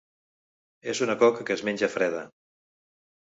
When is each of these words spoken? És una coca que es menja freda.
És 0.93 1.01
una 1.07 1.15
coca 1.25 1.45
que 1.49 1.57
es 1.57 1.63
menja 1.69 1.89
freda. 1.97 2.23